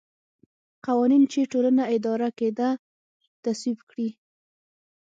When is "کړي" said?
3.89-4.09